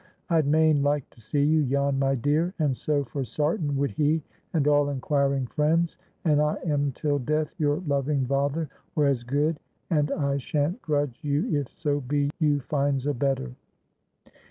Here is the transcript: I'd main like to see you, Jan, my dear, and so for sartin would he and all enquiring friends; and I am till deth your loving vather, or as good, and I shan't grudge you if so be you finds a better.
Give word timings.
I'd 0.31 0.47
main 0.47 0.81
like 0.81 1.07
to 1.11 1.21
see 1.21 1.43
you, 1.43 1.63
Jan, 1.63 1.99
my 1.99 2.15
dear, 2.15 2.55
and 2.57 2.75
so 2.75 3.03
for 3.03 3.21
sartin 3.23 3.77
would 3.77 3.91
he 3.91 4.23
and 4.51 4.67
all 4.67 4.89
enquiring 4.89 5.45
friends; 5.45 5.95
and 6.25 6.41
I 6.41 6.55
am 6.65 6.91
till 6.93 7.19
deth 7.19 7.53
your 7.59 7.81
loving 7.85 8.25
vather, 8.25 8.67
or 8.95 9.05
as 9.05 9.23
good, 9.23 9.59
and 9.91 10.09
I 10.09 10.37
shan't 10.39 10.81
grudge 10.81 11.19
you 11.21 11.47
if 11.55 11.67
so 11.69 11.99
be 12.01 12.31
you 12.39 12.61
finds 12.61 13.05
a 13.05 13.13
better. 13.13 13.51